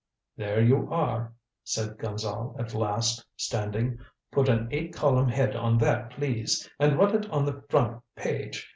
"There 0.35 0.59
you 0.63 0.91
are," 0.91 1.31
said 1.63 1.99
Gonzale 1.99 2.55
at 2.57 2.73
last, 2.73 3.23
standing. 3.35 3.99
"Put 4.31 4.49
an 4.49 4.67
eight 4.71 4.95
column 4.95 5.29
head 5.29 5.55
on 5.55 5.77
that, 5.77 6.09
please, 6.09 6.67
and 6.79 6.97
run 6.97 7.13
it 7.13 7.29
on 7.29 7.45
the 7.45 7.61
front 7.69 8.01
page. 8.15 8.67